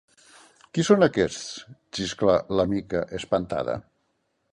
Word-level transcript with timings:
Qui 0.77 0.85
són 0.87 1.05
aquests? 1.07 1.43
—xiscla 1.97 2.39
la 2.61 2.65
Mica, 2.73 3.03
espantada. 3.21 3.77